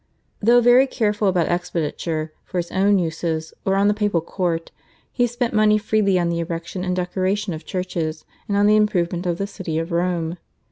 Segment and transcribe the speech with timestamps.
[0.39, 4.71] Though very careful about expenditure for his own uses or on the papal court
[5.11, 9.27] he spent money freely on the erection and decoration of churches, and on the improvement
[9.27, 10.39] of the city of Rome.